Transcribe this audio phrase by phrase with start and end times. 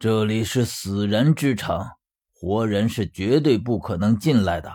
[0.00, 1.90] 这里是死人之城，
[2.32, 4.72] 活人是绝对不可能进来的。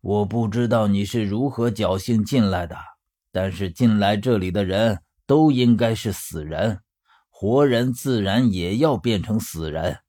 [0.00, 2.76] 我不知道你是如何侥幸进来的，
[3.30, 6.80] 但是进来这里的人都应该是死人，
[7.28, 10.00] 活人自然也要变成死人。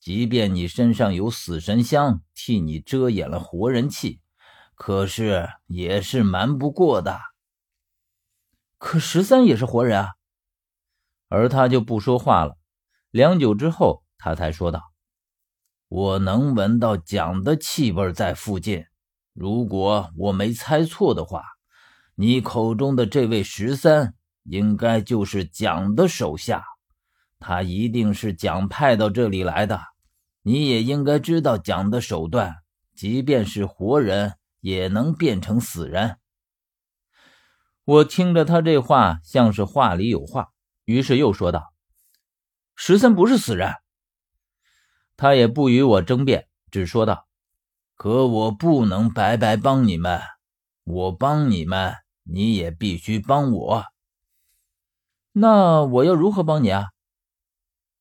[0.00, 4.20] 即便你身上有死神香替你遮掩了活人气，
[4.74, 7.20] 可是也是瞒不过的。
[8.76, 10.14] 可十三也是活人啊，
[11.28, 12.58] 而他就不说话了。
[13.14, 14.90] 良久之后，他才说道
[15.86, 18.86] ：“我能闻到蒋的气味在附近。
[19.32, 21.44] 如果我没猜错的话，
[22.16, 26.64] 你口中的这位十三，应该就是蒋的手下。
[27.38, 29.80] 他一定是蒋派到这里来的。”
[30.42, 32.56] 你也应该知道蒋的手段，
[32.96, 36.16] 即便是活人也能变成死人。
[37.84, 40.48] 我听着他这话像是话里有话，
[40.84, 41.72] 于是又说道
[42.74, 43.74] ：“十三不是死人。”
[45.16, 47.26] 他也不与我争辩，只说道
[47.96, 50.20] ：“可我不能白白帮你们，
[50.84, 53.84] 我帮你们，你也必须帮我。
[55.32, 56.90] 那我要如何帮你啊？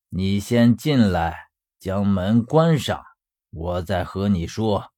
[0.09, 1.41] 你先进来。”
[1.83, 3.03] 将门关上，
[3.49, 4.93] 我再和你说。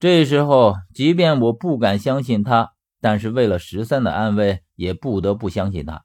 [0.00, 6.02] 这时候，即便我不敢相信他，但是为了十三的安危，也不得不相信他。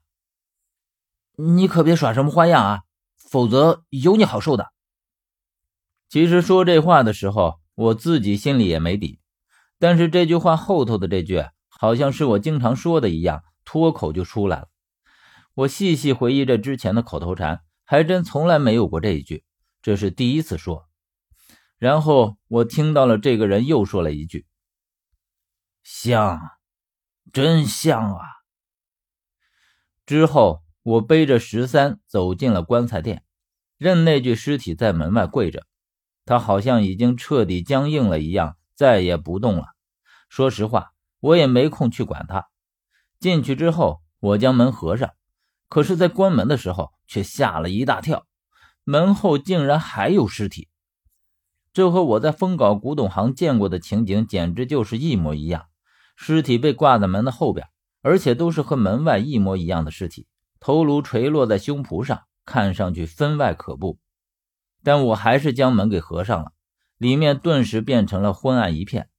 [1.38, 2.82] 你可别耍什么花样啊，
[3.16, 4.72] 否则有你好受的。
[6.08, 9.20] 其实说这话的时候，我自己心里也没底，
[9.78, 14.68] 但是这句话后头的这句，好像是我经常说的一样，脱口就出来了。
[15.54, 17.62] 我细细回忆着之前的口头禅。
[17.90, 19.46] 还真从来没有过这一句，
[19.80, 20.86] 这是第一次说。
[21.78, 24.46] 然后我听到了这个人又说了一句
[25.82, 26.38] ：“像，
[27.32, 28.20] 真像啊。”
[30.04, 33.22] 之后我背着十三走进了棺材店，
[33.76, 35.66] 任那具尸体在门外跪着，
[36.24, 39.66] 他好像已经彻底僵硬了一样，再也不动了。
[40.28, 42.48] 说实话，我也没空去管他。
[43.18, 45.10] 进去之后，我将门合上。
[45.68, 48.26] 可是，在关门的时候，却吓了一大跳，
[48.84, 50.68] 门后竟然还有尸体。
[51.72, 55.66] 这和我在丰镐古董行见过的情景简直就是一模一样。
[56.16, 57.66] 尸体被挂在门的后边，
[58.02, 60.26] 而且都是和门外一模一样的尸体，
[60.60, 63.98] 头颅垂落在胸脯上，看上去分外可怖。
[64.82, 66.52] 但我还是将门给合上了，
[66.96, 69.10] 里面顿时变成了昏暗一片。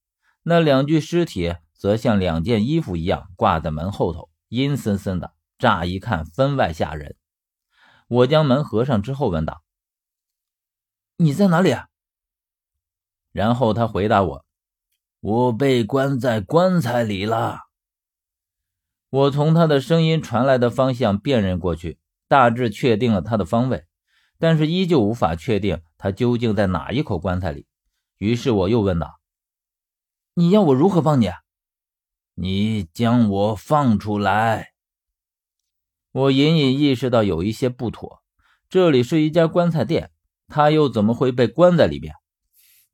[0.43, 5.33] 那两具尸体则像两件衣服一样挂在门后头，阴森森的。
[5.57, 7.17] 乍一看分外吓人。
[8.07, 9.61] 我将门合上之后问道
[11.17, 11.75] ：“你在哪里？”
[13.33, 14.45] 然后他回答我
[15.19, 17.59] ：“我被关在棺材里了。”
[19.09, 21.97] 我从他的声音传来的方向辨认过去，
[22.27, 23.85] 大致确定了他的方位，
[24.37, 27.65] 但是依旧无法确定他究竟在哪一口棺材里。
[28.17, 29.19] 于是我又问道
[30.35, 31.31] ：“你要我如何帮你
[32.35, 34.73] ？”“你将我放出来。”
[36.11, 38.21] 我隐隐意识到有一些不妥，
[38.69, 40.11] 这里是一家棺材店，
[40.47, 42.13] 他又怎么会被关在里面？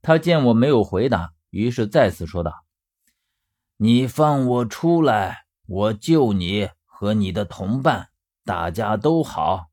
[0.01, 2.63] 他见我没有回答，于是再次说道
[3.77, 8.09] ：“你放我出来，我救你和你的同伴，
[8.43, 9.67] 大家都好。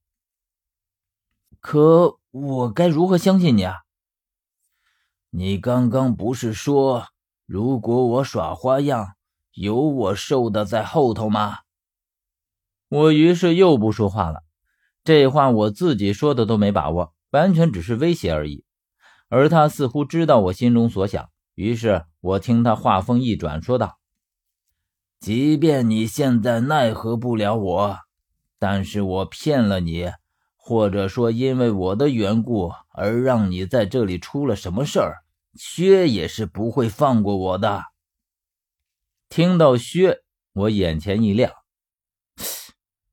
[1.60, 3.80] 可我该如何相信你啊？
[5.30, 7.08] 你刚刚不是说，
[7.46, 9.14] 如果我耍花样，
[9.52, 11.58] 有我受的在后头吗？”
[12.88, 14.42] 我于是又不说话了，
[15.04, 18.64] 这话我自己说的都没把握，完全只是威胁而已。
[19.28, 23.98] 而他似乎知道我心中所想，于是我听他话锋一转，说道
[25.22, 27.98] ：“即便你现在奈何不了我，
[28.58, 30.10] 但是我骗了你，
[30.56, 35.22] 或者说因为我的缘故而让你在这里出了什么事儿，
[35.54, 37.84] 薛也是不会放过我的。”
[39.30, 40.24] 听到薛，
[40.54, 41.52] 我眼前一亮。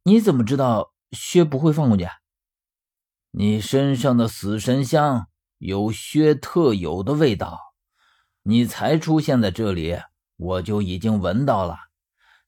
[0.01, 2.07] 你怎么知道薛不会放过你？
[3.29, 5.27] 你身上的死神香
[5.59, 7.59] 有薛特有的味道，
[8.41, 9.99] 你才出现在这里，
[10.37, 11.88] 我就已经闻到了。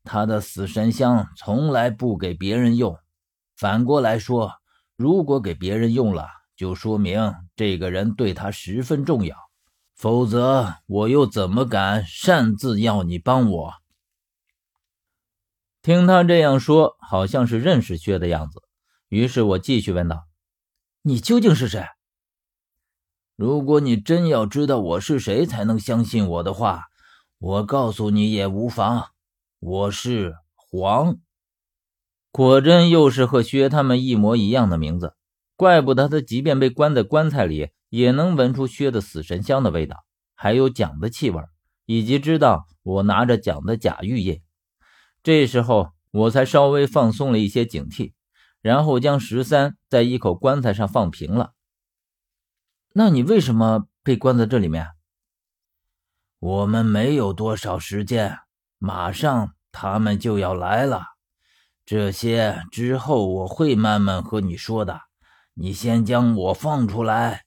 [0.04, 2.98] 他的死神香从来不给别人用，
[3.56, 4.54] 反过来说，
[4.96, 9.38] 如果给别人用了，就说明这个人对他十分重要，
[9.96, 13.74] 否则我又怎么敢擅自要你帮我？
[15.82, 18.62] 听他这样说，好像是认识薛的样子。
[19.10, 20.28] 于是我继续问道
[21.04, 21.86] ：“你究竟是谁？
[23.36, 26.86] 如果你真要知道我是谁才能相信我的话，
[27.40, 29.11] 我告诉你也无妨。
[29.62, 31.20] 我是黄。
[32.32, 35.16] 果真又是和薛他们一模一样的名字。
[35.56, 40.04] 怪不得他即便被关在棺材里，也能闻出薛的死神香的味道，
[40.34, 41.44] 还有蒋的气味，
[41.86, 44.42] 以及知道我拿着蒋的假玉液。
[45.22, 48.14] 这时候我才稍微放松了一些警惕，
[48.62, 51.54] 然后将十三在一口棺材上放平了。
[52.94, 54.88] 那你为什么被关在这里面？
[56.40, 58.40] 我们没有多少时间，
[58.84, 61.04] 马上他们就要来了。
[61.86, 65.02] 这些之后我会慢慢和你说的。
[65.54, 67.44] 你先将我放出来。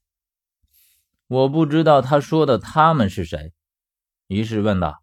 [1.26, 3.52] 我不知道他说的他们是谁，
[4.28, 5.02] 于是问道：“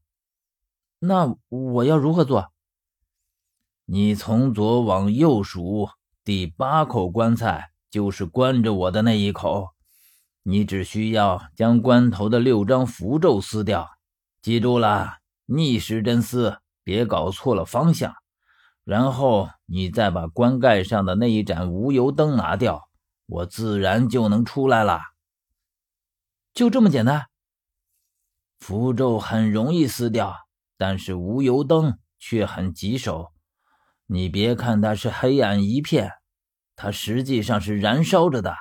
[0.99, 2.53] 那我要如何做？”
[3.85, 5.89] 你从左往右数，
[6.23, 9.71] 第八口棺材就是关着我的那一口。
[10.43, 13.89] 你只需要将关头的六张符咒撕掉，
[14.41, 15.17] 记住了，
[15.53, 18.15] 逆时针撕，别搞错了方向。
[18.83, 22.89] 然后你再把棺盖上的那一盏无油灯拿掉，
[23.25, 25.01] 我自然就能出来了。
[26.53, 27.27] 就这么简单。
[28.59, 30.35] 符咒很容易撕掉，
[30.77, 33.31] 但是无油灯却很棘手。
[34.05, 36.11] 你别看它是黑暗一片，
[36.75, 38.55] 它实际上是燃烧着的。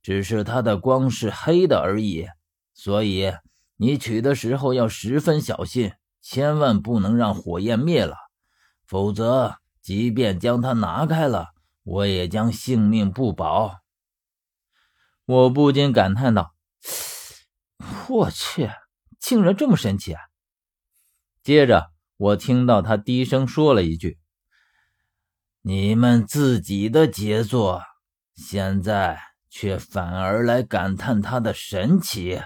[0.00, 2.28] 只是它的光是黑的而已，
[2.72, 3.32] 所以
[3.76, 5.92] 你取的时候要十分小心，
[6.30, 8.14] 千万不能让火焰灭了，
[8.86, 11.54] 否则即便将它拿开了，
[11.84, 13.78] 我也将性命不保。
[15.24, 16.54] 我不禁感叹道
[18.10, 18.70] ：“我去，
[19.18, 20.20] 竟然这么神奇啊！”
[21.42, 24.18] 接着我听到他低声说了一句
[25.62, 27.82] ：“你们自己的杰作，
[28.34, 32.38] 现在。”却反而来感叹它的神奇。